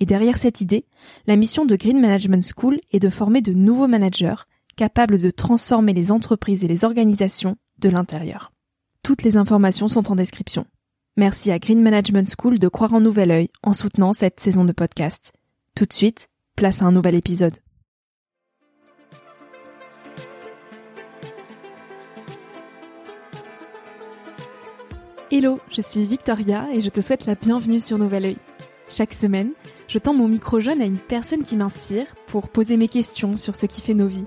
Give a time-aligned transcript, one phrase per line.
[0.00, 0.86] et derrière cette idée,
[1.26, 5.92] la mission de Green Management School est de former de nouveaux managers capables de transformer
[5.92, 8.50] les entreprises et les organisations de l'intérieur.
[9.02, 10.66] Toutes les informations sont en description.
[11.18, 14.72] Merci à Green Management School de croire en nouvel œil en soutenant cette saison de
[14.72, 15.32] podcast.
[15.76, 17.54] Tout de suite, place à un nouvel épisode.
[25.30, 28.36] Hello, je suis Victoria et je te souhaite la bienvenue sur Nouvel Oeil.
[28.88, 29.52] Chaque semaine,
[29.90, 33.56] je tends mon micro jaune à une personne qui m'inspire pour poser mes questions sur
[33.56, 34.24] ce qui fait nos vies.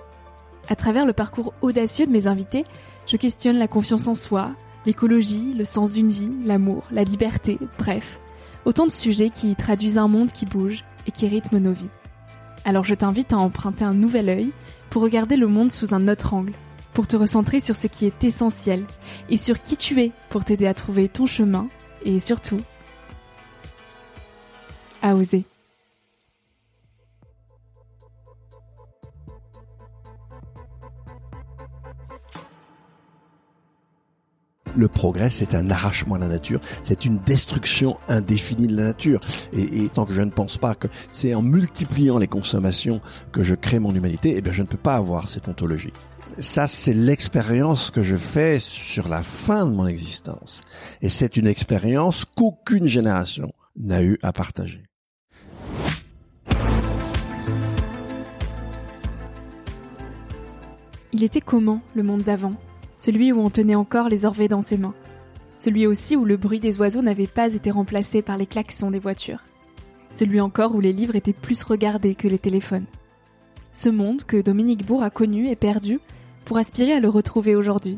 [0.68, 2.66] À travers le parcours audacieux de mes invités,
[3.08, 4.52] je questionne la confiance en soi,
[4.86, 8.20] l'écologie, le sens d'une vie, l'amour, la liberté, bref,
[8.66, 11.90] autant de sujets qui traduisent un monde qui bouge et qui rythme nos vies.
[12.66, 14.52] Alors je t'invite à emprunter un nouvel œil
[14.90, 16.52] pour regarder le monde sous un autre angle,
[16.94, 18.86] pour te recentrer sur ce qui est essentiel
[19.30, 21.70] et sur qui tu es pour t'aider à trouver ton chemin
[22.04, 22.60] et surtout
[25.02, 25.46] à oser.
[34.76, 39.20] Le progrès, c'est un arrachement à la nature, c'est une destruction indéfinie de la nature.
[39.54, 43.02] Et, tant que je ne pense pas que c'est en multipliant les consommations
[43.32, 45.94] que je crée mon humanité, eh bien, je ne peux pas avoir cette ontologie.
[46.40, 50.64] Ça, c'est l'expérience que je fais sur la fin de mon existence.
[51.02, 54.84] Et c'est une expérience qu'aucune génération n'a eu à partager.
[61.16, 62.56] Il était comment le monde d'avant?
[63.04, 64.94] Celui où on tenait encore les orvets dans ses mains,
[65.58, 69.00] celui aussi où le bruit des oiseaux n'avait pas été remplacé par les klaxons des
[69.00, 69.44] voitures,
[70.10, 72.86] celui encore où les livres étaient plus regardés que les téléphones.
[73.74, 76.00] Ce monde que Dominique Bourg a connu et perdu
[76.46, 77.98] pour aspirer à le retrouver aujourd'hui.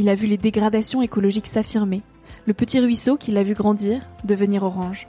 [0.00, 2.02] Il a vu les dégradations écologiques s'affirmer,
[2.44, 5.06] le petit ruisseau qu'il a vu grandir devenir orange.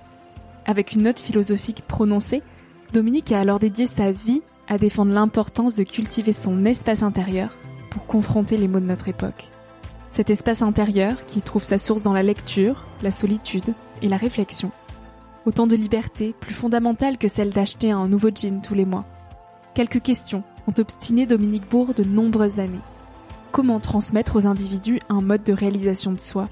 [0.67, 2.43] Avec une note philosophique prononcée,
[2.93, 7.49] Dominique a alors dédié sa vie à défendre l'importance de cultiver son espace intérieur
[7.89, 9.49] pour confronter les mots de notre époque.
[10.09, 14.71] Cet espace intérieur qui trouve sa source dans la lecture, la solitude et la réflexion.
[15.45, 19.05] Autant de liberté plus fondamentale que celle d'acheter un nouveau jean tous les mois.
[19.73, 22.81] Quelques questions ont obstiné Dominique Bourg de nombreuses années.
[23.51, 26.49] Comment transmettre aux individus un mode de réalisation de soi?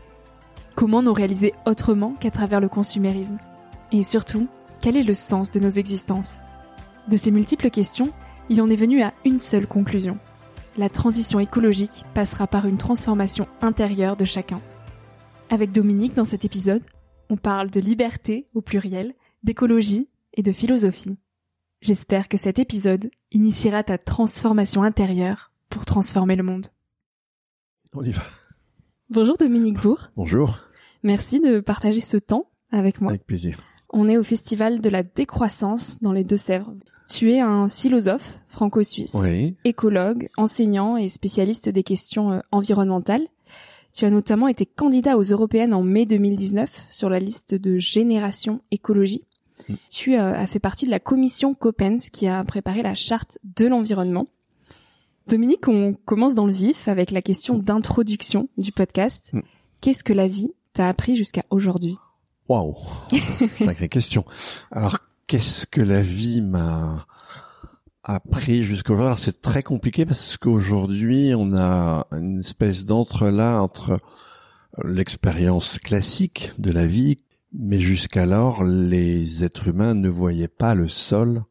[0.75, 3.37] Comment nous réaliser autrement qu'à travers le consumérisme?
[3.91, 4.47] Et surtout,
[4.81, 6.41] quel est le sens de nos existences?
[7.07, 8.09] De ces multiples questions,
[8.49, 10.17] il en est venu à une seule conclusion
[10.77, 14.61] la transition écologique passera par une transformation intérieure de chacun.
[15.49, 16.83] Avec Dominique dans cet épisode,
[17.29, 21.17] on parle de liberté au pluriel, d'écologie et de philosophie.
[21.81, 26.67] J'espère que cet épisode initiera ta transformation intérieure pour transformer le monde.
[27.93, 28.23] On y va.
[29.09, 30.11] Bonjour Dominique Bourg.
[30.15, 30.59] Bonjour.
[31.01, 33.11] Merci de partager ce temps avec moi.
[33.11, 33.59] Avec plaisir.
[33.89, 36.73] On est au Festival de la décroissance dans les Deux-Sèvres.
[37.09, 39.15] Tu es un philosophe franco-suisse,
[39.63, 43.27] écologue, enseignant et spécialiste des questions euh, environnementales.
[43.93, 48.61] Tu as notamment été candidat aux européennes en mai 2019 sur la liste de Génération
[48.71, 49.23] Écologie.
[49.69, 49.73] Mm.
[49.89, 53.67] Tu euh, as fait partie de la commission Copens qui a préparé la charte de
[53.67, 54.27] l'environnement.
[55.27, 59.29] Dominique, on commence dans le vif avec la question d'introduction du podcast.
[59.31, 59.41] Mm.
[59.79, 61.97] Qu'est-ce que la vie t'a appris jusqu'à aujourd'hui?
[62.49, 62.77] Waouh,
[63.55, 64.23] sacrée question.
[64.71, 67.05] Alors, qu'est-ce que la vie m'a
[68.03, 73.97] appris jusqu'aujourd'hui C'est très compliqué parce qu'aujourd'hui, on a une espèce d'entre-là entre
[74.83, 77.19] l'expérience classique de la vie,
[77.53, 81.43] mais jusqu'alors, les êtres humains ne voyaient pas le sol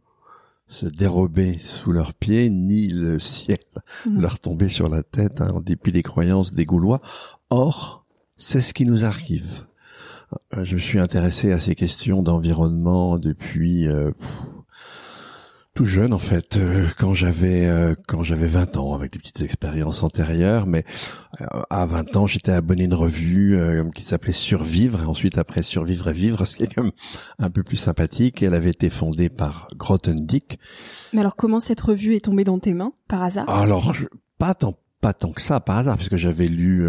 [0.68, 3.58] se dérober sous leurs pieds, ni le ciel
[4.06, 4.20] mmh.
[4.20, 7.00] leur tomber sur la tête, hein, en dépit des croyances des Gaulois.
[7.50, 8.04] Or,
[8.36, 9.66] c'est ce qui nous arrive.
[10.52, 14.10] Je me suis intéressé à ces questions d'environnement depuis euh,
[15.76, 19.42] tout jeune en fait, euh, quand j'avais euh, quand j'avais 20 ans, avec des petites
[19.42, 20.84] expériences antérieures, mais
[21.42, 23.60] euh, à 20 ans, j'étais abonné à une revue
[23.94, 26.92] qui s'appelait Survivre, et ensuite après Survivre et Vivre, ce qui est quand même
[27.38, 28.42] un peu plus sympathique.
[28.42, 30.58] elle avait été fondée par Grothendieck.
[31.12, 33.48] Mais alors, comment cette revue est tombée dans tes mains par hasard?
[33.48, 33.92] Alors,
[34.38, 36.88] pas tant pas tant que ça par hasard, puisque j'avais lu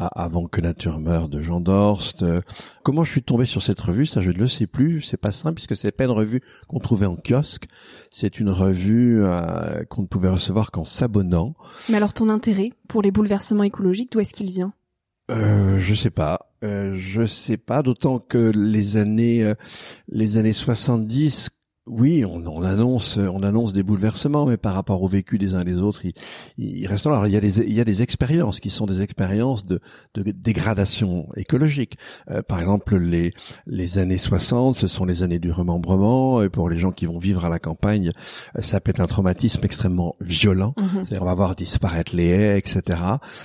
[0.00, 2.24] avant que nature meure de Jean Dorst.
[2.82, 4.06] Comment je suis tombé sur cette revue?
[4.06, 5.02] Ça, je ne le sais plus.
[5.02, 7.66] C'est pas simple puisque c'est pas une revue qu'on trouvait en kiosque.
[8.10, 11.54] C'est une revue euh, qu'on ne pouvait recevoir qu'en s'abonnant.
[11.88, 14.72] Mais alors, ton intérêt pour les bouleversements écologiques, d'où est-ce qu'il vient?
[15.30, 17.82] Euh, je sais pas, euh, je sais pas.
[17.82, 19.54] D'autant que les années, euh,
[20.08, 21.50] les années 70
[21.86, 25.62] oui, on, on, annonce, on annonce des bouleversements, mais par rapport au vécu des uns
[25.62, 26.12] et des autres, il,
[26.58, 27.06] il reste.
[27.06, 29.80] Alors, il y a des, il y a des expériences qui sont des expériences de,
[30.14, 31.96] de dégradation écologique.
[32.30, 33.32] Euh, par exemple, les
[33.66, 36.42] les années 60, ce sont les années du remembrement.
[36.42, 38.12] Et pour les gens qui vont vivre à la campagne,
[38.56, 40.74] euh, ça peut être un traumatisme extrêmement violent.
[40.76, 40.88] Mhm.
[41.02, 43.00] C'est-à-dire, on va voir disparaître les haies, etc.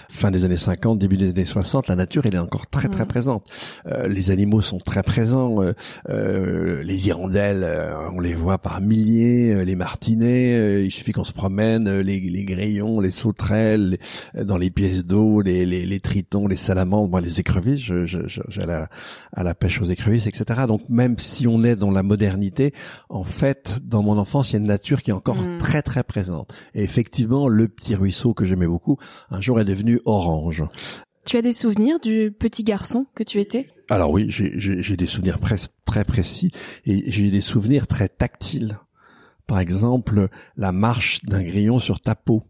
[0.09, 3.03] Fin des années 50, début des années 60, la nature, elle est encore très très
[3.03, 3.09] mhm.
[3.09, 3.49] présente.
[3.87, 5.61] Euh, les animaux sont très présents.
[6.09, 7.65] Euh, les hirondelles,
[8.13, 12.01] on les voit par milliers, euh, les martinets, euh, il suffit qu'on se promène, euh,
[12.01, 13.97] les, les grillons, les sauterelles,
[14.33, 17.83] dans les pièces d'eau, les, les, les, tritons, les salamandres, moi les écrevisses,
[18.47, 18.85] j'allais
[19.31, 20.61] à, la pêche aux écrevisses, etc.
[20.67, 22.73] Donc même si on est dans la modernité,
[23.09, 25.57] en fait, dans mon enfance, il y a une nature qui est encore mm.
[25.59, 26.53] très très présente.
[26.73, 28.97] Et effectivement, le petit ruisseau que j'aimais beaucoup,
[29.29, 30.63] un jour est devenu orange.
[31.25, 33.67] Tu as des souvenirs du petit garçon que tu étais?
[33.89, 35.39] Alors oui, j'ai des souvenirs
[35.85, 36.51] très précis
[36.85, 38.79] et j'ai des souvenirs très tactiles.
[39.47, 42.43] Par exemple, la marche d'un grillon sur ta peau.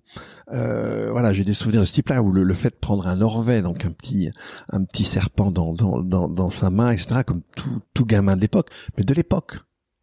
[0.54, 3.62] Euh, voilà, j'ai des souvenirs de ce type-là où le, fait de prendre un orvet,
[3.62, 4.30] donc un petit
[4.72, 7.22] un petit serpent dans dans dans, dans sa main, etc.
[7.26, 9.58] Comme tout tout gamin de l'époque, mais de l'époque.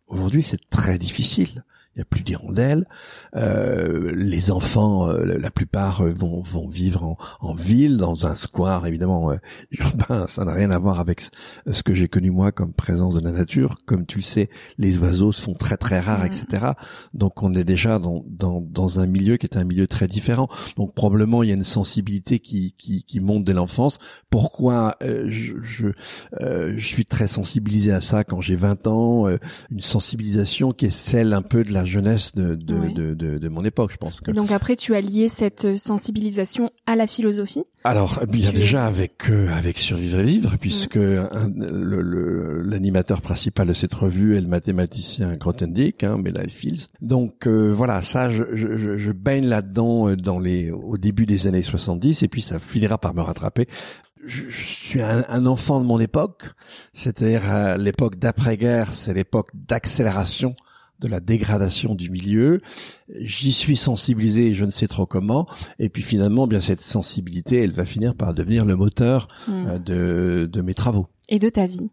[0.06, 2.86] Aujourd'hui, c'est très difficile il n'y a plus d'hirondelles.
[3.36, 8.34] Euh, les enfants, euh, la plupart euh, vont, vont vivre en, en, ville, dans un
[8.34, 9.36] square évidemment euh,
[9.72, 10.26] urbain.
[10.28, 11.22] Ça n'a rien à voir avec
[11.70, 13.76] ce que j'ai connu moi comme présence de la nature.
[13.84, 14.48] Comme tu le sais,
[14.78, 16.72] les oiseaux se font très très rares, etc.
[17.12, 20.48] Donc on est déjà dans, dans, dans, un milieu qui est un milieu très différent.
[20.76, 23.98] Donc probablement il y a une sensibilité qui, qui, qui monte dès l'enfance.
[24.30, 25.88] Pourquoi je, je,
[26.40, 29.28] je, suis très sensibilisé à ça quand j'ai 20 ans
[29.70, 33.64] Une sensibilisation qui est celle un peu de la jeunesse de, de, de, de, mon
[33.64, 34.20] époque, je pense.
[34.20, 34.30] Que...
[34.30, 39.48] donc après, tu as lié cette sensibilisation à la philosophie Alors, bien déjà avec euh,
[39.52, 40.98] avec Survivre et Vivre, puisque
[42.64, 46.88] l'animateur principal de cette revue est le mathématicien Grothendieck, hein, Mela Fields.
[47.00, 51.46] Donc euh, voilà, ça, je, je, je baigne là-dedans euh, dans les au début des
[51.46, 53.66] années 70, et puis ça finira par me rattraper
[54.24, 56.44] je, suis un, un, enfant de mon époque,
[56.92, 60.54] c'est-à-dire l'époque d'après-guerre, c'est l'époque d'accélération
[61.02, 62.60] de la dégradation du milieu.
[63.18, 65.46] J'y suis sensibilisé, je ne sais trop comment.
[65.78, 69.66] Et puis finalement, bien cette sensibilité, elle va finir par devenir le moteur hmm.
[69.66, 71.08] euh, de, de mes travaux.
[71.28, 71.90] Et de ta vie.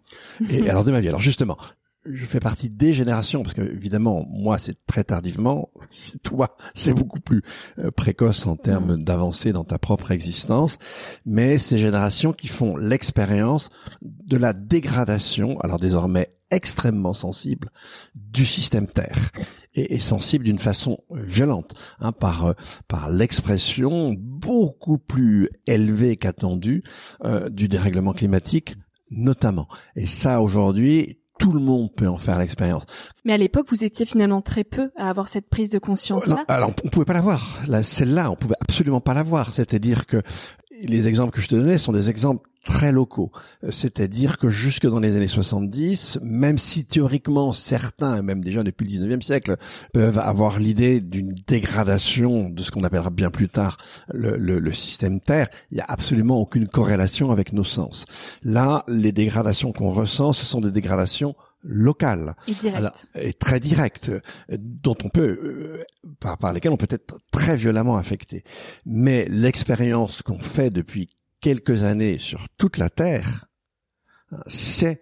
[0.49, 1.09] Et alors de ma vie.
[1.09, 1.57] Alors justement,
[2.05, 5.69] je fais partie des générations parce que évidemment moi c'est très tardivement
[6.23, 7.43] toi c'est beaucoup plus
[7.77, 9.03] euh, précoce en termes hmm.
[9.03, 10.77] d'avancée dans ta propre existence
[11.25, 13.69] mais ces générations qui font l'expérience
[14.01, 17.69] de la dégradation alors désormais extrêmement sensible
[18.15, 19.31] du système Terre
[19.73, 22.53] et, est sensible d'une façon violente hein, par euh,
[22.87, 26.83] par l'expression beaucoup plus élevée qu'attendue
[27.23, 28.75] euh, du dérèglement climatique
[29.11, 29.67] notamment.
[29.95, 32.83] Et ça aujourd'hui tout le monde peut en faire l'expérience.
[33.25, 36.43] Mais à l'époque, vous étiez finalement très peu à avoir cette prise de conscience-là.
[36.49, 37.61] Alors, on pouvait pas l'avoir.
[37.81, 39.53] Celle-là, on pouvait absolument pas l'avoir.
[39.53, 40.21] C'est-à-dire que
[40.81, 43.31] les exemples que je te donnais sont des exemples très locaux.
[43.63, 48.85] Euh, c'est-à-dire que jusque dans les années 70, même si théoriquement certains, même déjà depuis
[48.85, 49.57] le 19e siècle,
[49.93, 53.77] peuvent avoir l'idée d'une dégradation de ce qu'on appellera bien plus tard
[54.13, 58.05] le, le, le, système Terre, il n'y a absolument aucune corrélation avec nos sens.
[58.43, 63.07] Là, les dégradations qu'on ressent, ce sont des dégradations locales et, direct.
[63.15, 64.11] et très directes,
[64.49, 65.83] dont on peut, euh,
[66.19, 68.43] par, par lesquelles on peut être très violemment affecté.
[68.85, 71.09] Mais l'expérience qu'on fait depuis
[71.41, 73.45] quelques années sur toute la Terre,
[74.47, 75.01] c'est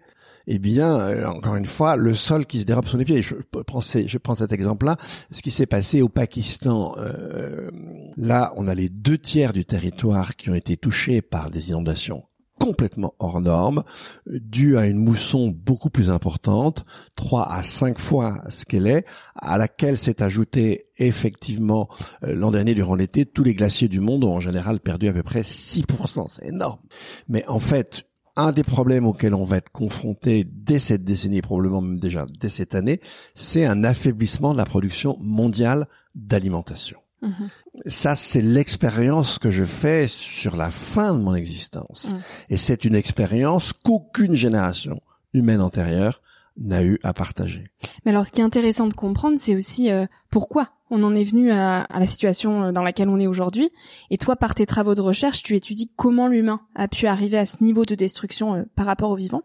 [0.50, 3.20] eh bien, euh, encore une fois, le sol qui se dérobe sous les pieds.
[3.20, 3.34] Je
[3.66, 4.96] prends, je prends cet exemple-là.
[5.30, 7.70] Ce qui s'est passé au Pakistan, euh,
[8.16, 12.24] là, on a les deux tiers du territoire qui ont été touchés par des inondations
[12.58, 13.84] complètement hors norme,
[14.26, 16.84] dû à une mousson beaucoup plus importante,
[17.16, 19.04] trois à cinq fois ce qu'elle est,
[19.36, 21.88] à laquelle s'est ajouté effectivement
[22.24, 25.12] euh, l'an dernier durant l'été, tous les glaciers du monde ont en général perdu à
[25.12, 26.80] peu près 6%, c'est énorme.
[27.28, 28.04] Mais en fait,
[28.36, 32.48] un des problèmes auxquels on va être confronté dès cette décennie, probablement même déjà dès
[32.48, 33.00] cette année,
[33.34, 36.98] c'est un affaiblissement de la production mondiale d'alimentation.
[37.22, 37.48] Mhm.
[37.86, 42.08] Ça, c'est l'expérience que je fais sur la fin de mon existence.
[42.10, 42.20] Mhm.
[42.50, 45.00] Et c'est une expérience qu'aucune génération
[45.34, 46.22] humaine antérieure
[46.56, 47.70] n'a eu à partager.
[48.04, 51.24] Mais alors, ce qui est intéressant de comprendre, c'est aussi euh, pourquoi on en est
[51.24, 53.70] venu à, la situation euh, dans laquelle on est aujourd'hui.
[54.10, 57.46] Et toi, par tes travaux de recherche, tu étudies comment l'humain a pu arriver à
[57.46, 59.42] ce niveau de destruction euh, par rapport au vivant.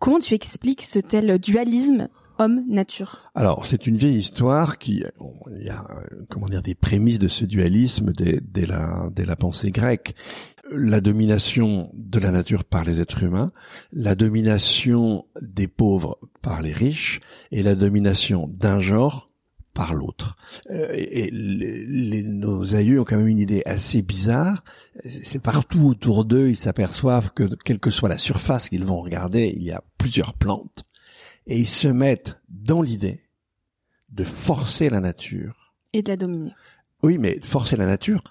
[0.00, 2.08] Comment tu expliques ce tel dualisme
[3.34, 5.04] Alors, c'est une vieille histoire qui,
[5.50, 5.86] il y a,
[6.28, 10.14] comment dire, des prémices de ce dualisme dès, la, la pensée grecque
[10.74, 13.52] la domination de la nature par les êtres humains,
[13.92, 17.20] la domination des pauvres par les riches
[17.50, 19.30] et la domination d'un genre
[19.74, 20.36] par l'autre.
[20.70, 24.64] Euh, et, les, nos aïeux ont quand même une idée assez bizarre.
[25.04, 29.52] C'est partout autour d'eux, ils s'aperçoivent que quelle que soit la surface qu'ils vont regarder,
[29.56, 30.84] il y a plusieurs plantes.
[31.46, 33.22] Et ils se mettent dans l'idée
[34.10, 35.74] de forcer la nature.
[35.92, 36.52] Et de la dominer.
[37.02, 38.22] Oui, mais forcer la nature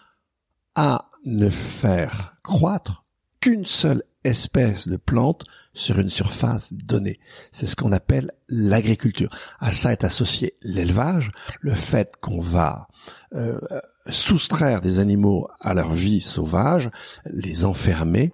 [0.75, 3.05] à ne faire croître
[3.39, 7.19] qu'une seule espèce de plante sur une surface donnée.
[7.51, 9.35] C'est ce qu'on appelle l'agriculture.
[9.59, 12.87] À ça est associé l'élevage, le fait qu'on va
[13.33, 13.59] euh,
[14.07, 16.89] soustraire des animaux à leur vie sauvage,
[17.25, 18.31] les enfermer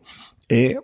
[0.49, 0.77] et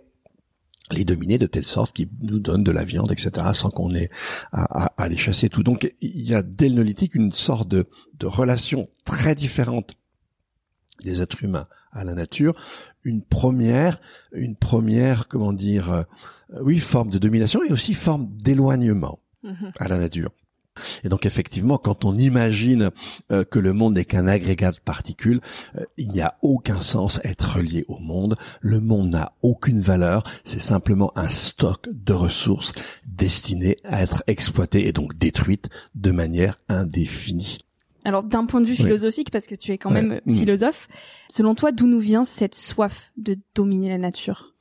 [0.90, 4.10] les dominer de telle sorte qu'ils nous donnent de la viande, etc., sans qu'on ait
[4.52, 5.62] à, à, les chasser tout.
[5.62, 7.86] Donc il y a dès le néolithique une sorte de,
[8.18, 9.94] de relation très différente
[11.02, 12.54] des êtres humains à la nature,
[13.02, 14.00] une première,
[14.32, 16.02] une première, comment dire, euh,
[16.60, 19.72] oui, forme de domination et aussi forme d'éloignement mhm.
[19.78, 20.30] à la nature.
[21.04, 22.90] Et donc effectivement, quand on imagine
[23.30, 25.40] euh, que le monde n'est qu'un agrégat de particules,
[25.76, 28.36] euh, il n'y a aucun sens à être relié au monde.
[28.60, 32.72] Le monde n'a aucune valeur, c'est simplement un stock de ressources
[33.06, 37.58] destinées à être exploitées et donc détruites de manière indéfinie.
[38.04, 40.34] Alors d'un point de vue philosophique, parce que tu es quand même mm.
[40.34, 40.88] philosophe,
[41.30, 44.53] selon toi, d'où nous vient cette soif de dominer la nature?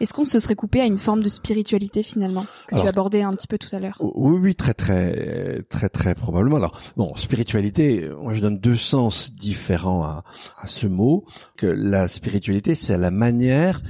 [0.00, 3.32] Est-ce qu'on se serait coupé à une forme de spiritualité finalement que tu abordais un
[3.32, 3.96] petit peu tout à l'heure?
[4.00, 6.56] Oui, oui, très, très, très, très probablement.
[6.56, 10.24] Alors, bon, spiritualité, moi je donne deux sens différents à,
[10.60, 11.24] à ce mot.
[11.56, 13.82] Que la spiritualité, c'est la manière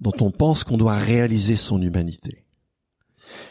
[0.00, 2.39] dont on pense qu'on doit réaliser son humanité.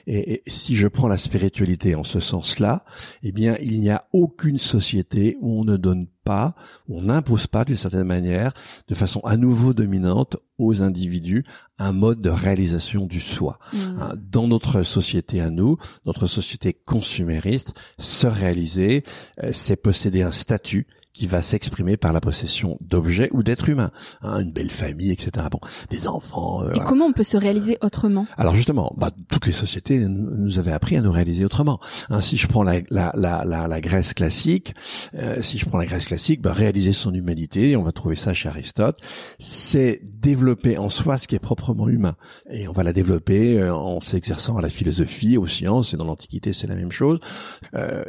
[0.07, 2.83] Et, si je prends la spiritualité en ce sens-là,
[3.23, 6.55] eh bien, il n'y a aucune société où on ne donne pas,
[6.87, 8.53] où on n'impose pas d'une certaine manière,
[8.87, 11.43] de façon à nouveau dominante aux individus,
[11.77, 13.59] un mode de réalisation du soi.
[13.73, 13.77] Mmh.
[13.99, 19.03] Hein, dans notre société à nous, notre société consumériste, se réaliser,
[19.43, 20.87] euh, c'est posséder un statut,
[21.19, 25.47] qui va s'exprimer par la possession d'objets ou d'êtres humains, hein, une belle famille, etc.
[25.51, 25.59] Bon,
[25.89, 26.63] des enfants.
[26.63, 30.59] Euh, Et comment on peut se réaliser autrement Alors justement, bah, toutes les sociétés nous
[30.59, 31.81] avaient appris à nous réaliser autrement.
[32.09, 34.73] Hein, si je prends la, la, la, la, Grèce classique,
[35.13, 38.33] euh, si je prends la Grèce classique, bah, réaliser son humanité, on va trouver ça
[38.33, 38.97] chez Aristote,
[39.39, 42.15] c'est développer en soi ce qui est proprement humain.
[42.49, 46.05] Et on va la développer euh, en s'exerçant à la philosophie, aux sciences, et dans
[46.05, 47.19] l'Antiquité c'est la même chose.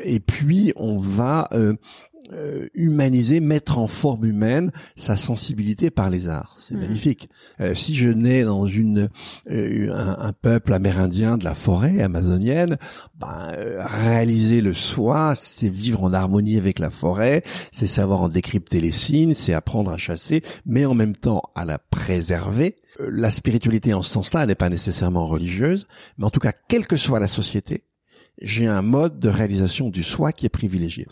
[0.05, 1.49] et puis on va
[2.33, 6.59] euh, humaniser, mettre en forme humaine sa sensibilité par les arts.
[6.61, 6.81] C'est hmm.
[6.81, 7.29] magnifique.
[7.61, 9.09] Euh, si je nais dans une
[9.51, 12.79] euh, un, peuple amérindien de la forêt amazonienne,
[13.19, 18.81] ben, réaliser le soi, c'est vivre en harmonie avec la forêt, c'est savoir en décrypter
[18.81, 22.77] les signes, c'est apprendre à chasser, mais en même temps à la préserver.
[23.01, 26.97] La spiritualité en ce sens-là n'est pas nécessairement religieuse, mais en tout cas, quelle que
[26.97, 27.85] soit la société,
[28.41, 31.07] j'ai un mode de réalisation du soi qui est privilégié.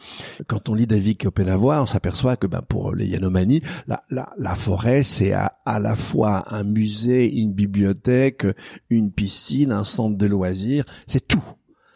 [0.46, 4.54] Quand on lit David Kopenavois, on s'aperçoit que ben, pour les Yanomani, la, la, la
[4.54, 8.46] forêt, c'est à, à, la fois un musée, une bibliothèque,
[8.90, 11.44] une piscine, un centre de loisirs, c'est tout.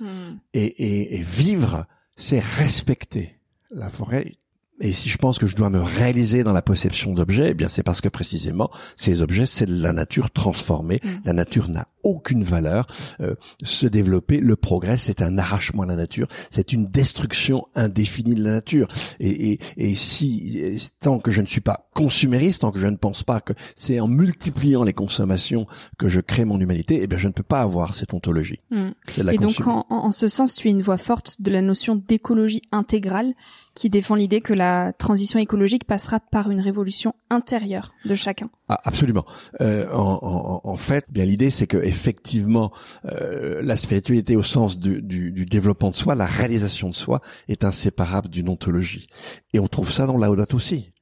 [0.00, 0.36] Hmm.
[0.52, 1.86] Et, et, et vivre,
[2.16, 3.38] c'est respecter
[3.70, 4.34] la forêt
[4.80, 7.68] et si je pense que je dois me réaliser dans la perception d'objets, eh bien
[7.68, 11.00] c'est parce que précisément ces objets, c'est de la nature transformée.
[11.02, 11.08] Mm.
[11.24, 12.86] La nature n'a aucune valeur.
[13.20, 16.26] Euh, se développer, le progrès, c'est un arrachement à la nature.
[16.50, 18.88] C'est une destruction indéfinie de la nature.
[19.20, 22.96] Et, et, et si tant que je ne suis pas consumériste, tant que je ne
[22.96, 25.66] pense pas que c'est en multipliant les consommations
[25.98, 28.60] que je crée mon humanité, eh bien je ne peux pas avoir cette ontologie.
[28.70, 28.88] Mm.
[29.30, 32.62] Et donc en, en ce sens, tu es une voix forte de la notion d'écologie
[32.72, 33.34] intégrale
[33.74, 38.50] qui défend l'idée que la transition écologique passera par une révolution intérieure de chacun.
[38.68, 39.24] Ah, absolument.
[39.60, 42.72] Euh, en, en, en, fait, bien l'idée, c'est que effectivement,
[43.06, 47.20] euh, la spiritualité au sens du, du, du, développement de soi, la réalisation de soi,
[47.48, 49.06] est inséparable d'une ontologie.
[49.52, 50.92] Et on trouve ça dans Laudato Si.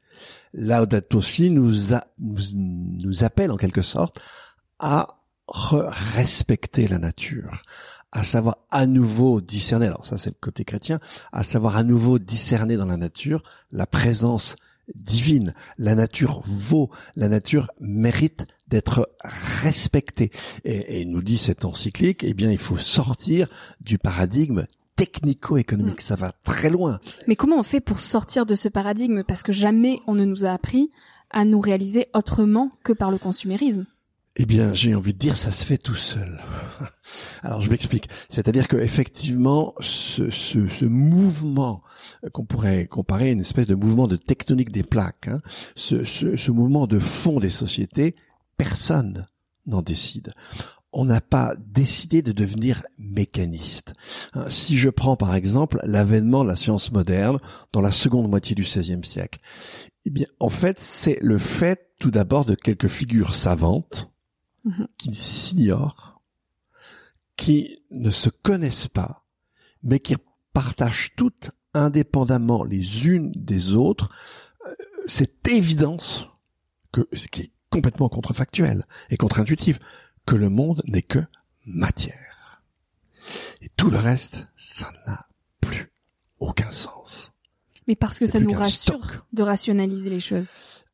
[0.52, 1.72] Laudato Si nous,
[2.18, 4.20] nous, nous appelle en quelque sorte
[4.78, 5.16] à
[5.48, 7.62] respecter la nature,
[8.12, 10.98] à savoir à nouveau discerner, alors ça c'est le côté chrétien,
[11.32, 14.56] à savoir à nouveau discerner dans la nature la présence
[14.94, 15.54] divine.
[15.78, 20.30] La nature vaut, la nature mérite d'être respectée.
[20.64, 23.48] Et, et, nous dit cette encyclique, eh bien il faut sortir
[23.80, 26.00] du paradigme technico-économique.
[26.00, 26.04] Mm.
[26.04, 27.00] Ça va très loin.
[27.26, 29.22] Mais comment on fait pour sortir de ce paradigme?
[29.24, 30.90] Parce que jamais on ne nous a appris
[31.30, 33.86] à nous réaliser autrement que par le consumérisme.
[34.42, 36.40] Eh bien, j'ai envie de dire, ça se fait tout seul.
[37.42, 38.08] Alors, je m'explique.
[38.30, 41.82] C'est-à-dire que effectivement, ce, ce, mouvement
[42.32, 45.42] qu'on pourrait comparer à une espèce de mouvement de tectonique des plaques, hein,
[45.76, 48.14] ce, ce mouvement de fond des sociétés,
[48.56, 49.26] personne
[49.66, 50.32] n'en décide
[50.92, 53.92] on n'a pas décidé de devenir mécaniste.
[54.32, 57.38] Hein, si je prends par exemple l'avènement de la science moderne
[57.72, 59.38] dans la seconde moitié du XVIe siècle,
[60.04, 64.09] eh bien, en fait, c'est le fait tout d'abord de quelques figures savantes
[64.64, 64.88] mhm.
[64.98, 66.22] qui s'ignorent,
[67.36, 69.24] qui ne se connaissent pas,
[69.82, 70.14] mais qui
[70.52, 74.10] partagent toutes indépendamment les unes des autres
[74.66, 74.74] euh,
[75.06, 76.28] cette évidence
[76.92, 79.78] que ce qui est complètement contrefactuel et contre-intuitif
[80.26, 81.20] que le monde n'est que
[81.64, 82.62] matière.
[83.62, 85.28] Et tout le reste, ça n'a
[85.60, 85.92] plus
[86.40, 87.32] aucun sens.
[87.86, 90.50] Mais parce que ça nous rassure de rationaliser les choses.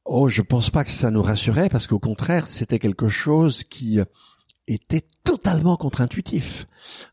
[0.07, 3.99] Oh, je pense pas que ça nous rassurait parce qu'au contraire, c'était quelque chose qui
[4.69, 6.67] était totalement contre-intuitif.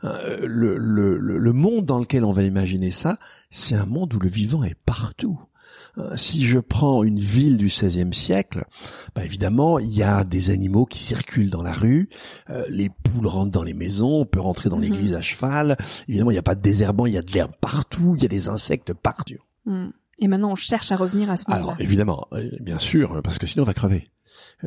[0.04, 3.18] Euh, le, le, le, monde dans lequel on va imaginer ça,
[3.50, 5.40] c'est un monde où le vivant est partout.
[5.98, 8.66] Euh, si je prends une ville du XVIe siècle,
[9.16, 12.10] bah évidemment, il y a des animaux qui circulent dans la rue,
[12.50, 14.84] euh, les poules rentrent dans les maisons, on peut rentrer dans mhm.
[14.84, 15.78] l'église à cheval.
[16.08, 18.26] Évidemment, il n'y a pas de désherbant, il y a de l'herbe partout, il y
[18.26, 19.42] a des insectes partout.
[19.66, 19.90] Mm.
[20.24, 21.74] Et maintenant, on cherche à revenir à ce moment-là.
[21.74, 24.06] Alors, évidemment, euh, bien sûr, parce que sinon on va crever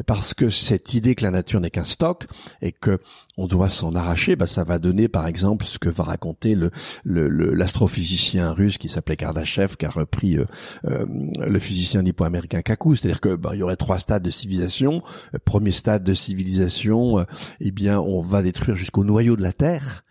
[0.07, 2.27] parce que cette idée que la nature n'est qu'un stock
[2.61, 3.01] et que
[3.37, 6.71] on doit s'en arracher, bah ça va donner par exemple ce que va raconter le
[7.05, 10.45] l'astrophysicien russe qui s'appelait Kardashev, qui a repris euh,
[10.87, 11.07] euh,
[11.47, 15.03] le physicien nippo-américain Kaku, c'est-à-dire que bah, il y aurait trois stades de civilisation.
[15.45, 17.25] Premier stade de civilisation, euh,
[17.61, 20.05] eh bien on va détruire jusqu'au noyau de la Terre.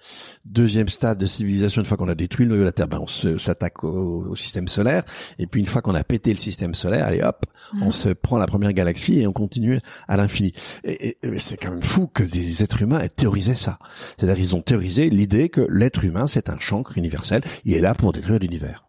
[0.45, 2.99] Deuxième stade de civilisation, une fois qu'on a détruit le noyau de la Terre, ben
[2.99, 5.03] on s'attaque au, système solaire.
[5.39, 7.45] Et puis une fois qu'on a pété le système solaire, allez hop,
[7.81, 10.53] on se prend la première galaxie et on continue à l'infini.
[10.83, 13.79] Et, c'est quand même fou que des êtres humains aient théorisé ça.
[14.17, 17.41] C'est-à-dire ils ont théorisé l'idée que l'être humain c'est un chancre universel.
[17.63, 18.85] Il est là pour détruire l'univers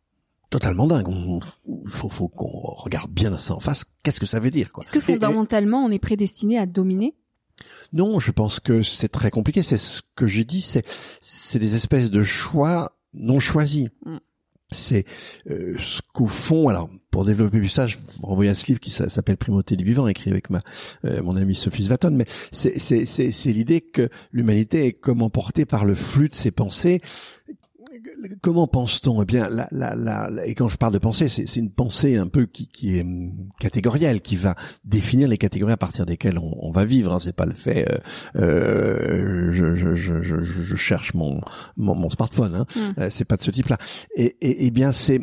[0.50, 1.08] totalement dingue.
[1.08, 3.84] Il faut, faut qu'on regarde bien ça en face.
[4.02, 7.14] Qu'est-ce que ça veut dire, quoi Est-ce que fondamentalement, on est prédestiné à dominer?
[7.92, 9.62] Non, je pense que c'est très compliqué.
[9.62, 10.60] C'est ce que j'ai dit.
[10.60, 10.84] C'est
[11.20, 13.88] c'est des espèces de choix non choisis.
[14.04, 14.16] Mm.
[14.72, 15.04] C'est
[15.48, 18.80] euh, ce qu'au fond, alors pour développer plus ça, je vous renvoie à ce livre
[18.80, 20.60] qui s'appelle Primauté du vivant, écrit avec ma
[21.04, 22.10] euh, mon ami Sophie Svaton.
[22.10, 27.00] Mais c'est l'idée que l'humanité est comme emportée par le flux de ses pensées
[28.40, 29.22] comment pense-t-on?
[29.22, 32.26] Eh bien, la, la, la, et quand je parle de pensée, c'est une pensée un
[32.26, 36.56] peu qui, qui, est hum, catégorielle, qui va définir les catégories à partir desquelles on,
[36.60, 37.12] on va vivre.
[37.12, 37.18] Hein.
[37.20, 37.86] C'est pas le fait.
[37.88, 37.98] Euh,
[38.36, 41.40] euh je, je, je, je, cherche mon
[41.76, 42.54] mon, mon smartphone.
[42.54, 42.66] Hein.
[42.74, 43.00] Mmh.
[43.00, 43.78] Euh, c'est pas de ce type-là.
[44.16, 45.20] Et, et, et bien, c'est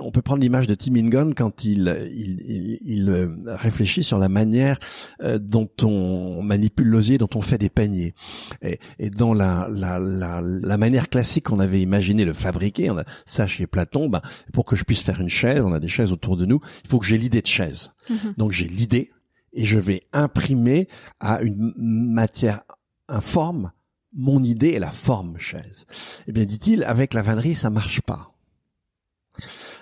[0.00, 4.28] on peut prendre l'image de Tim Ingon quand il, il, il, euh, réfléchit sur la
[4.28, 4.78] manière
[5.22, 8.14] euh, dont on manipule l'osier, dont on fait des paniers.
[8.62, 12.98] Et, et dans la, la, la, la, manière classique qu'on avait imaginé le fabriquer, on
[12.98, 14.22] a ça chez Platon, ben,
[14.52, 16.90] pour que je puisse faire une chaise, on a des chaises autour de nous, il
[16.90, 17.92] faut que j'ai l'idée de chaise.
[18.10, 18.34] Mhm.
[18.36, 19.10] Donc j'ai l'idée
[19.52, 20.88] et je vais imprimer
[21.20, 22.62] à une matière
[23.08, 23.72] informe
[24.12, 25.86] mon idée et la forme chaise.
[26.26, 28.32] Eh bien, dit-il, avec la vannerie, ça marche pas.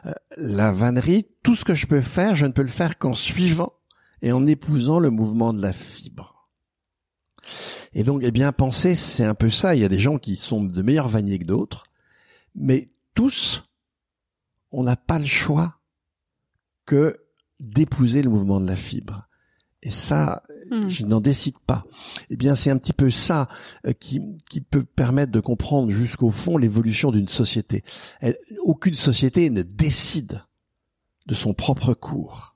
[0.06, 3.14] Euh, la vannerie, tout ce que je peux faire, je ne peux le faire qu'en
[3.14, 3.74] suivant
[4.22, 6.48] et en épousant le mouvement de la fibre.
[7.92, 9.74] Et donc, eh bien, penser, c'est un peu ça.
[9.74, 11.84] Il y a des gens qui sont de meilleurs vanniers que d'autres,
[12.54, 13.64] mais tous,
[14.72, 15.78] on n'a pas le choix
[16.86, 17.20] que
[17.60, 19.28] d'épouser le mouvement de la fibre.
[19.84, 20.88] Et ça, hmm.
[20.88, 21.84] je n'en décide pas.
[22.30, 23.48] Eh bien, c'est un petit peu ça
[23.86, 24.20] euh, qui,
[24.50, 27.84] qui peut permettre de comprendre jusqu'au fond l'évolution d'une société.
[28.62, 30.42] aucune société ne décide
[31.26, 32.54] de son propre cours.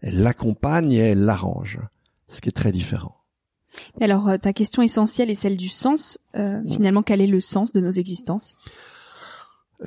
[0.00, 1.80] Elle l'accompagne et elle l'arrange,
[2.28, 3.16] ce qui est très différent.
[4.00, 6.18] Alors, euh, ta question essentielle est celle du sens.
[6.36, 8.56] Euh, finalement, quel est le sens de nos existences?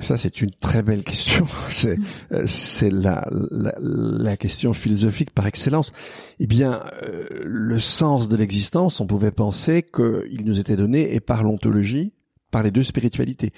[0.00, 1.46] Ça, c'est une très belle question.
[1.70, 1.96] C'est,
[2.32, 5.92] euh, la, la, la, question philosophique par excellence.
[6.38, 11.20] Eh bien, euh, le sens de l'existence, on pouvait penser qu'il nous était donné et
[11.20, 12.12] par l'ontologie,
[12.50, 13.52] par les deux spiritualités,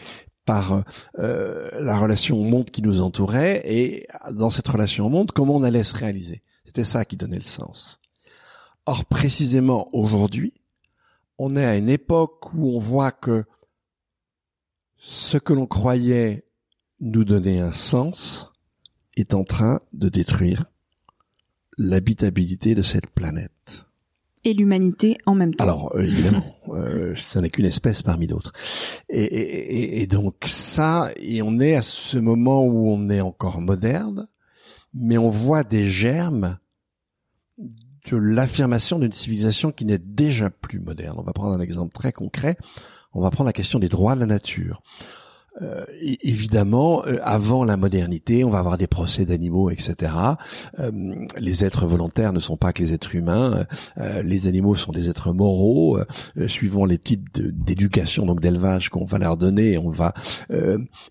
[0.45, 0.85] par
[1.19, 5.57] euh, la relation au monde qui nous entourait et dans cette relation au monde, comment
[5.57, 6.43] on allait se réaliser.
[6.64, 8.01] C'était ça qui donnait le sens.
[8.87, 10.55] Or, précisément aujourd'hui,
[11.38, 13.45] on est à une époque où on voit que
[15.00, 16.44] ce que l'on croyait
[17.00, 18.52] nous donner un sens
[19.16, 20.66] est en train de détruire
[21.78, 23.86] l'habitabilité de cette planète.
[24.44, 25.64] Et l'humanité en même temps.
[25.64, 28.52] Alors euh, évidemment, euh, ça n'est qu'une espèce parmi d'autres.
[29.08, 33.60] Et, et, et, donc ça, et on est à ce moment où on est encore
[33.60, 34.28] moderne,
[34.94, 36.58] mais on voit des germes
[37.58, 41.16] de l'affirmation d'une civilisation qui n'est déjà plus moderne.
[41.18, 42.56] On va prendre un exemple très concret.
[43.12, 44.83] On va prendre la question des droits de la nature.
[45.62, 50.12] Euh, évidemment, euh, avant la modernité, on va avoir des procès d'animaux, etc.
[50.78, 50.90] Euh,
[51.38, 53.66] les êtres volontaires ne sont pas que les êtres humains.
[54.24, 55.98] les animaux sont des êtres moraux.
[56.46, 60.14] suivant les types d'éducation, donc d'élevage qu'on va leur donner, on va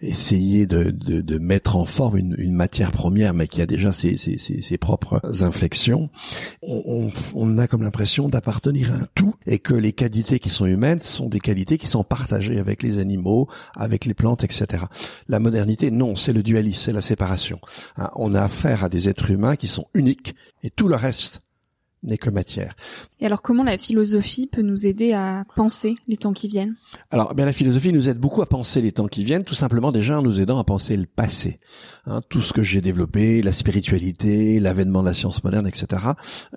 [0.02, 3.93] essayer de, de, de, mettre en forme une, une, matière première, mais qui a déjà
[3.93, 6.10] ses, ses, ses, ses propres inflexions.
[6.62, 10.49] On, on, on a comme l'impression d'appartenir à un tout et que les qualités qui
[10.49, 14.29] sont humaines sont des qualités qui sont partagées avec les animaux, avec les plantes
[15.28, 17.60] La modernité, non, c'est le dualisme, c'est la séparation.
[17.98, 21.42] Hein, on a affaire à des êtres humains qui sont uniques et tout le reste
[22.04, 22.76] n'est que matière.
[23.20, 26.76] Et alors comment la philosophie peut nous aider à penser les temps qui viennent?
[27.12, 29.92] Alors bien la philosophie nous aide beaucoup à penser les temps qui viennent, tout simplement
[29.92, 31.60] déjà en nous aidant à penser le passé.
[32.06, 36.04] Hein, tout ce que j'ai développé, la spiritualité, l'avènement de la science moderne, etc.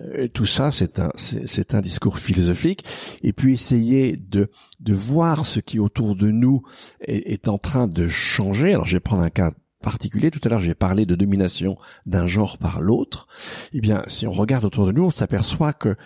[0.01, 2.85] Euh, tout ça c'est un c'est un discours philosophique.
[3.23, 4.51] Et puis essayer de
[4.81, 6.63] de voir ce qui autour de nous
[7.01, 8.75] est, est en train de changer.
[8.75, 10.31] Alors je vais prendre un cas particulier.
[10.31, 13.27] Tout à l'heure, j'ai parlé de domination d'un genre par l'autre.
[13.75, 15.97] Eh bien, si on regarde autour de nous, on s'aperçoit que,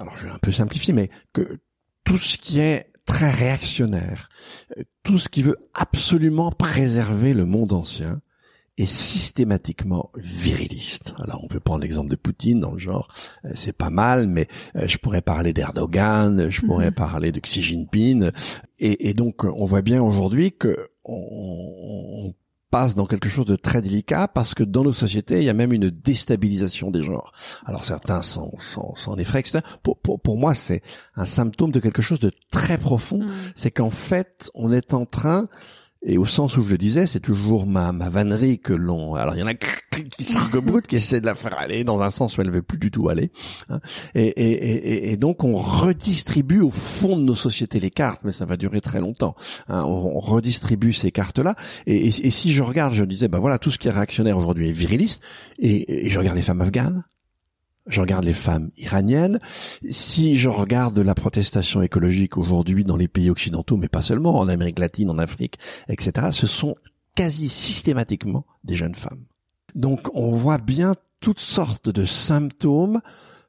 [0.00, 1.60] alors je vais un peu simplifier, mais que
[2.04, 4.30] tout ce qui est très réactionnaire,
[5.02, 8.22] tout ce qui veut absolument préserver le monde ancien,
[8.76, 11.14] est systématiquement viriliste.
[11.22, 13.08] Alors on peut prendre l'exemple de Poutine dans le genre,
[13.44, 16.94] euh, c'est pas mal, mais euh, je pourrais parler d'Erdogan, je pourrais mhm.
[16.94, 18.30] parler de Xi Jinping,
[18.80, 22.34] et, et, donc on voit bien aujourd'hui que on,
[22.74, 25.54] passe dans quelque chose de très délicat parce que dans nos sociétés, il y a
[25.54, 27.32] même une déstabilisation des genres.
[27.66, 29.60] Alors certains s'en, s'en, effraient, etc.
[29.84, 30.82] Pour, pour, pour moi, c'est
[31.14, 33.20] un symptôme de quelque chose de très profond.
[33.20, 33.30] Mm.
[33.54, 35.48] C'est qu'en fait, on est en train
[36.04, 39.14] et au sens où je le disais, c'est toujours ma, ma vannerie que l'on...
[39.14, 42.10] Alors il y en a qui s'argoboute, qui essaie de la faire aller dans un
[42.10, 43.30] sens où elle veut plus du tout aller.
[43.70, 43.80] Hein.
[44.14, 48.32] Et, et, et, et, donc on redistribue au fond de nos sociétés les cartes, mais
[48.32, 49.34] ça va durer très longtemps.
[49.68, 49.82] Hein.
[49.84, 51.54] On, redistribue ces cartes-là.
[51.86, 54.72] Et, si je regarde, je disais, ben voilà, tout ce qui est réactionnaire aujourd'hui est
[54.72, 55.22] viriliste.
[55.58, 57.04] Et, je regarde les femmes afghanes,
[57.86, 59.40] je regarde les femmes iraniennes,
[59.90, 64.48] si je regarde la protestation écologique aujourd'hui dans les pays occidentaux, mais pas seulement, en
[64.48, 66.76] Amérique latine, en Afrique, etc., ce sont
[67.14, 69.24] quasi systématiquement des jeunes femmes.
[69.74, 73.00] Donc on voit bien toutes sortes de symptômes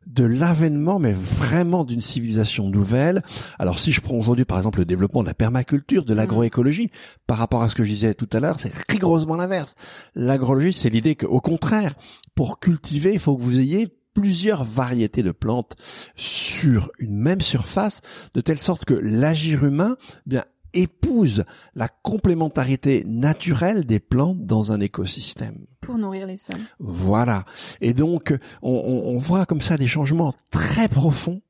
[0.05, 3.23] de l'avènement, mais vraiment d'une civilisation nouvelle.
[3.57, 6.91] Alors si je prends aujourd'hui par exemple le développement de la permaculture, de l'agroécologie,
[7.25, 9.75] par rapport à ce que je disais tout à l'heure, c'est rigoureusement l'inverse.
[10.13, 11.95] L'agroécologie, c'est l'idée qu'au contraire,
[12.35, 15.75] pour cultiver, il faut que vous ayez plusieurs variétés de plantes
[16.15, 18.01] sur une même surface,
[18.33, 24.71] de telle sorte que l'agir humain eh bien épouse la complémentarité naturelle des plantes dans
[24.71, 25.65] un écosystème.
[25.81, 26.57] Pour nourrir les sols.
[26.79, 27.45] Voilà.
[27.79, 31.41] Et donc, on, on voit comme ça des changements très profonds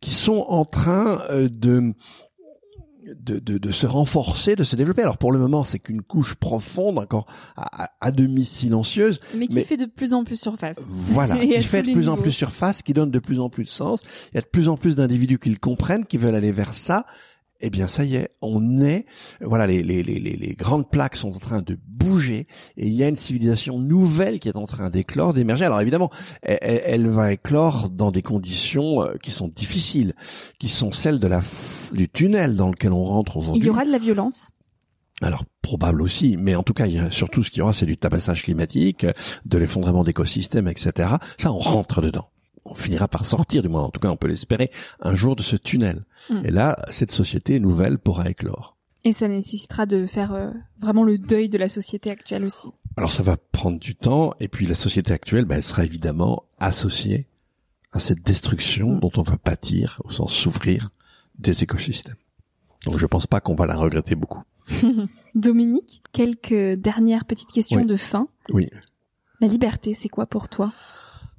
[0.00, 1.94] qui sont en train euh, de
[3.06, 5.02] de, de, de, se renforcer, de se développer.
[5.02, 9.62] Alors pour le moment, c'est qu'une couche profonde, encore à, à, demi silencieuse, mais qui
[9.64, 10.76] fait de plus en plus surface.
[10.86, 13.68] Voilà, qui fait de plus en plus surface, qui donne de plus en plus de
[13.68, 14.02] sens.
[14.32, 16.74] Il y a de plus en plus d'individus qui le comprennent, qui veulent aller vers
[16.74, 17.06] ça,
[17.60, 19.06] eh bien ça y est, on est,
[19.40, 23.02] voilà, les, les, les, les, grandes plaques sont en train de bouger et il y
[23.02, 25.64] a une civilisation nouvelle qui est en train d'éclore, d'émerger.
[25.64, 26.10] Alors évidemment,
[26.42, 30.14] elle, va éclore dans des conditions euh, qui sont difficiles,
[30.58, 31.42] qui sont celles de la
[31.92, 33.62] du tunnel dans lequel on rentre aujourd'hui.
[33.62, 34.50] Il y aura de la violence?
[35.22, 37.72] Alors probable aussi, mais en tout cas, il y a surtout ce qu'il y aura,
[37.72, 39.06] c'est du tabassage climatique,
[39.46, 41.14] de l'effondrement d'écosystèmes, etc.
[41.38, 42.28] Ça, on rentre dedans
[42.70, 45.42] on finira par sortir, du moins en tout cas on peut l'espérer, un jour de
[45.42, 46.04] ce tunnel.
[46.30, 46.42] Hmm.
[46.44, 48.76] Et là, cette société nouvelle pourra éclore.
[49.04, 50.50] Et ça nécessitera de faire euh,
[50.80, 52.68] vraiment le deuil de la société actuelle aussi.
[52.96, 56.44] Alors ça va prendre du temps, et puis la société actuelle, bah, elle sera évidemment
[56.58, 57.28] associée
[57.92, 59.00] à cette destruction hmm.
[59.00, 60.90] dont on va pâtir, au sens souffrir,
[61.38, 62.16] des écosystèmes.
[62.84, 64.42] Donc je pense pas qu'on va la regretter beaucoup.
[65.34, 68.28] Dominique, quelques dernières petites questions de fin.
[68.50, 68.68] Oui.
[69.40, 70.72] La liberté, c'est quoi pour toi?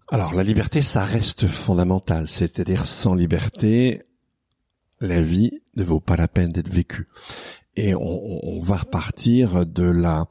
[0.10, 2.30] Alors la liberté, ça reste fondamental.
[2.30, 4.04] C'est-à-dire sans liberté,
[5.02, 7.08] la vie ne vaut pas la peine d'être vécue.
[7.76, 10.26] Et on, va repartir de la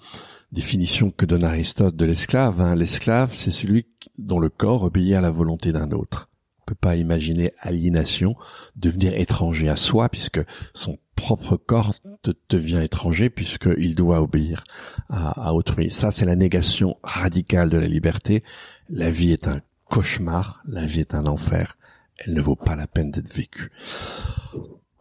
[0.50, 2.60] définition que donne Aristote de l'esclave.
[2.60, 2.74] Hein.
[2.74, 3.86] L'esclave, c'est celui
[4.18, 6.28] dont le corps obéit à la volonté d'un autre.
[6.64, 8.34] peut pas imaginer aliénation,
[8.74, 10.40] devenir étranger à soi, puisque
[10.74, 14.64] son propre corps te devient étranger puisqu'il doit obéir
[15.08, 15.90] à, à autrui.
[15.90, 18.42] Ça, c'est la négation radicale de la liberté.
[18.88, 21.76] La vie est un cauchemar, la vie est un enfer.
[22.18, 23.70] Elle ne vaut pas la peine d'être vécue.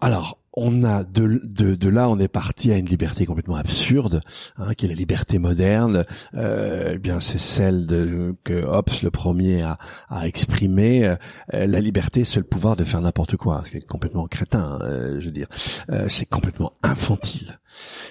[0.02, 4.22] Alors, on a de, de, de, là, on est parti à une liberté complètement absurde,
[4.58, 6.06] hein, qui est la liberté moderne.
[6.36, 9.78] Euh, eh bien, c'est celle de, que Hobbes, le premier, a,
[10.10, 11.06] a exprimé.
[11.06, 11.16] Euh,
[11.68, 14.80] la liberté, c'est le pouvoir de faire n'importe quoi, ce qui est complètement crétin.
[14.82, 15.48] Euh, je veux dire,
[15.90, 17.60] euh, c'est complètement infantile.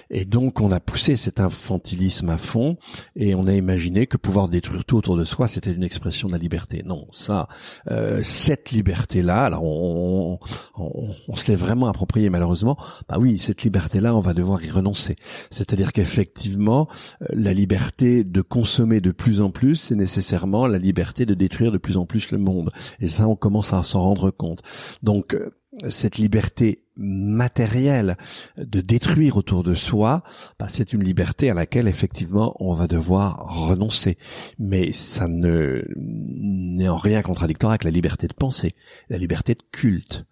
[0.09, 2.77] Et donc, on a poussé cet infantilisme à fond,
[3.15, 6.33] et on a imaginé que pouvoir détruire tout autour de soi, c'était une expression de
[6.33, 6.83] la liberté.
[6.85, 7.47] Non, ça,
[7.89, 10.39] euh, cette liberté-là, alors on,
[10.77, 12.75] on, on, se l'est vraiment approprié malheureusement,
[13.07, 15.15] bah oui, cette liberté-là, on va devoir y renoncer.
[15.51, 16.89] C'est-à-dire qu'effectivement,
[17.21, 21.71] euh, la liberté de consommer de plus en plus, c'est nécessairement la liberté de détruire
[21.71, 22.71] de plus en plus le monde.
[22.99, 24.63] Et ça, on commence à s'en rendre compte.
[25.01, 25.49] Donc, euh,
[25.87, 28.17] cette liberté matérielle
[28.57, 30.23] de détruire autour de soi,
[30.59, 34.17] bah, c'est une liberté à laquelle effectivement on va devoir renoncer.
[34.59, 38.75] Mais ça ne n'est en rien contradictoire avec la liberté de penser,
[39.09, 40.25] la liberté de culte.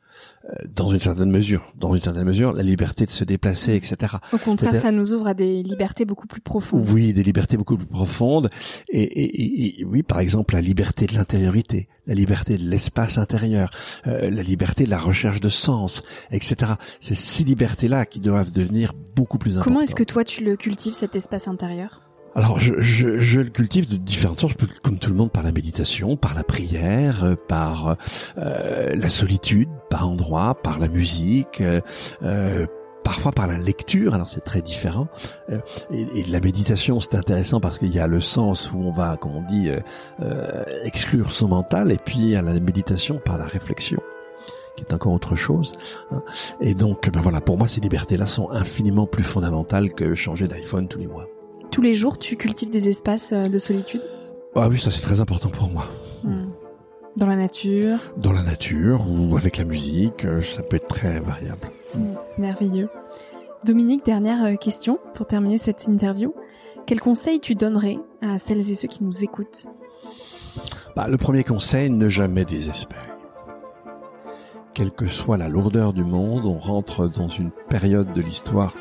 [0.75, 4.15] Dans une certaine mesure, dans une certaine mesure, la liberté de se déplacer, etc.
[4.33, 6.85] Au contraire, ça nous ouvre à des libertés beaucoup plus profondes.
[6.89, 8.49] Oui, des libertés beaucoup plus profondes.
[8.89, 13.69] Et, et, et oui, par exemple, la liberté de l'intériorité, la liberté de l'espace intérieur,
[14.05, 16.73] euh, la liberté de la recherche de sens, etc.
[16.99, 19.73] Ces six libertés-là qui doivent devenir beaucoup plus importantes.
[19.73, 22.02] Comment est-ce que toi tu le cultives cet espace intérieur?
[22.35, 25.51] Alors, je, je, je, le cultive de différentes sortes, comme tout le monde, par la
[25.51, 27.95] méditation, par la prière, euh, par
[28.37, 31.79] euh, la solitude, par endroits, par la musique, euh,
[32.23, 32.65] euh,
[33.03, 34.15] parfois par la lecture.
[34.15, 35.07] Alors, c'est très différent.
[35.51, 35.59] Euh,
[35.91, 39.35] et, la méditation, c'est intéressant parce qu'il y a le sens où on va, comme
[39.35, 39.69] on dit,
[40.83, 44.01] exclure son mental, et puis il y a la méditation par la réflexion
[44.75, 45.75] qui est encore autre chose.
[46.09, 46.23] Hein.
[46.59, 50.87] Et donc, ben voilà, pour moi, ces libertés-là sont infiniment plus fondamentales que changer d'iPhone
[50.87, 51.27] tous les mois
[51.73, 54.03] tous les jours, tu cultives des espaces euh, de solitude?
[54.55, 55.87] Ah oui, ça c'est très important pour moi.
[56.23, 56.49] Hmm.
[57.17, 57.97] Dans la nature?
[58.15, 61.71] Dans la nature ou avec la musique, euh, ça peut être très variable.
[61.95, 62.89] Hmm, merveilleux.
[63.65, 66.35] Dominique, dernière euh, question pour terminer cette interview.
[66.85, 69.65] Quel conseil tu donnerais à celles et ceux qui nous écoutent?
[70.95, 73.01] Bah, Le premier conseil, ne jamais désespérer.
[74.75, 78.73] Quelle que soit la lourdeur du monde, on rentre dans une période de l'histoire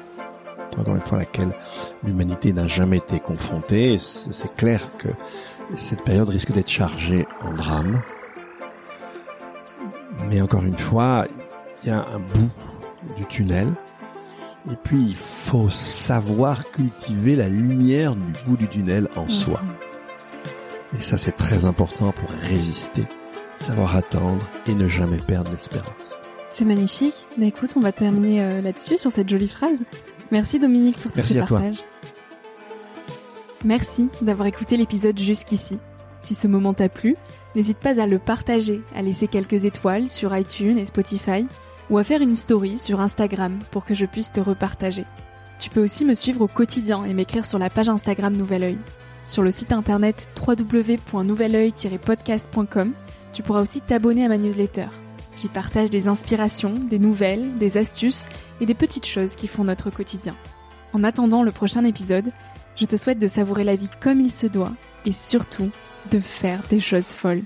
[0.79, 1.53] encore une fois laquelle
[2.05, 3.99] l'humanité n'a jamais été confrontée.
[3.99, 5.09] C'est clair que
[5.79, 8.03] cette période risque d'être chargée en drame.
[10.29, 11.27] Mais encore une fois,
[11.83, 12.51] il y a un bout
[13.17, 13.73] du tunnel.
[14.71, 19.61] Et puis, il faut savoir cultiver la lumière du bout du tunnel en soi.
[20.99, 23.03] Et ça, c'est très important pour résister,
[23.57, 25.87] savoir attendre et ne jamais perdre l'espérance.
[26.51, 27.15] C'est magnifique.
[27.39, 29.83] Mais écoute, on va terminer euh, là-dessus, sur cette jolie phrase.
[30.33, 31.77] Merci Dominique pour tout Merci ce partage.
[33.64, 35.79] Merci d'avoir écouté l'épisode jusqu'ici.
[36.23, 37.16] Si ce moment t'a plu,
[37.55, 41.47] n'hésite pas à le partager, à laisser quelques étoiles sur iTunes et Spotify
[41.90, 45.05] ou à faire une story sur Instagram pour que je puisse te repartager.
[45.59, 48.79] Tu peux aussi me suivre au quotidien et m'écrire sur la page Instagram Nouvel Oeil.
[49.27, 52.92] Sur le site internet www.nouveloeil-podcast.com,
[53.35, 54.87] tu pourras aussi t'abonner à ma newsletter.
[55.37, 58.27] J'y partage des inspirations, des nouvelles, des astuces
[58.61, 60.37] et des petites choses qui font notre quotidien.
[60.92, 62.31] En attendant le prochain épisode,
[62.77, 64.73] je te souhaite de savourer la vie comme il se doit
[65.07, 65.71] et surtout
[66.11, 67.42] de faire des choses folles.